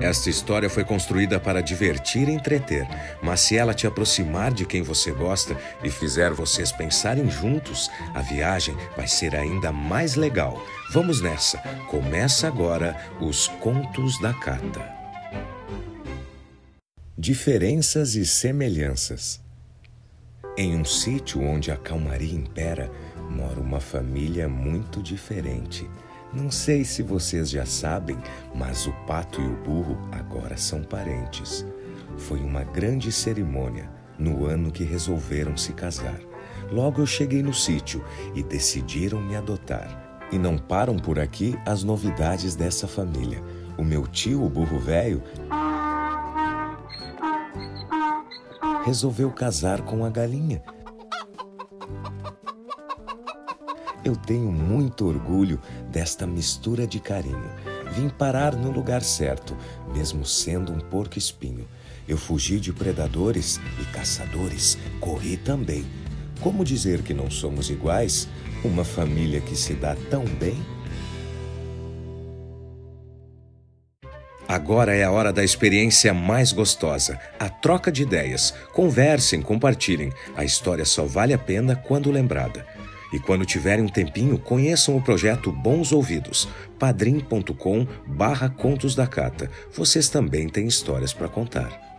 [0.00, 2.88] Esta história foi construída para divertir e entreter,
[3.22, 8.22] mas se ela te aproximar de quem você gosta e fizer vocês pensarem juntos, a
[8.22, 10.64] viagem vai ser ainda mais legal.
[10.90, 11.58] Vamos nessa!
[11.88, 15.00] Começa agora os Contos da Cata.
[17.16, 19.38] Diferenças e semelhanças.
[20.56, 22.90] Em um sítio onde a calmaria impera,
[23.28, 25.88] mora uma família muito diferente.
[26.32, 28.16] Não sei se vocês já sabem,
[28.54, 31.66] mas o pato e o burro agora são parentes.
[32.16, 36.20] Foi uma grande cerimônia no ano que resolveram se casar.
[36.70, 40.20] Logo eu cheguei no sítio e decidiram me adotar.
[40.30, 43.42] E não param por aqui as novidades dessa família.
[43.76, 45.20] O meu tio, o burro velho,
[48.84, 50.62] resolveu casar com a galinha
[54.02, 57.50] Eu tenho muito orgulho desta mistura de carinho.
[57.92, 59.54] Vim parar no lugar certo,
[59.92, 61.68] mesmo sendo um porco-espinho.
[62.08, 65.84] Eu fugi de predadores e caçadores, corri também.
[66.40, 68.26] Como dizer que não somos iguais?
[68.64, 70.56] Uma família que se dá tão bem?
[74.48, 78.52] Agora é a hora da experiência mais gostosa, a troca de ideias.
[78.72, 80.10] Conversem, compartilhem.
[80.34, 82.66] A história só vale a pena quando lembrada.
[83.12, 89.50] E quando tiverem um tempinho, conheçam o projeto Bons Ouvidos, padrim.com barra Contos da Cata.
[89.72, 91.89] Vocês também têm histórias para contar.